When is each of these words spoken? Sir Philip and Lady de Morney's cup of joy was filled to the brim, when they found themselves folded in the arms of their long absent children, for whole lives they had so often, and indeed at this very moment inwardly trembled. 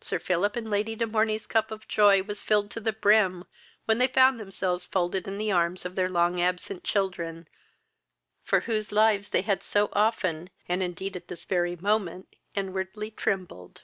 Sir 0.00 0.18
Philip 0.18 0.56
and 0.56 0.70
Lady 0.70 0.96
de 0.96 1.06
Morney's 1.06 1.46
cup 1.46 1.70
of 1.70 1.86
joy 1.86 2.22
was 2.22 2.40
filled 2.40 2.70
to 2.70 2.80
the 2.80 2.90
brim, 2.90 3.44
when 3.84 3.98
they 3.98 4.06
found 4.06 4.40
themselves 4.40 4.86
folded 4.86 5.28
in 5.28 5.36
the 5.36 5.52
arms 5.52 5.84
of 5.84 5.94
their 5.94 6.08
long 6.08 6.40
absent 6.40 6.84
children, 6.84 7.46
for 8.42 8.60
whole 8.60 8.82
lives 8.90 9.28
they 9.28 9.42
had 9.42 9.62
so 9.62 9.90
often, 9.92 10.48
and 10.70 10.82
indeed 10.82 11.16
at 11.16 11.28
this 11.28 11.44
very 11.44 11.76
moment 11.76 12.34
inwardly 12.54 13.10
trembled. 13.10 13.82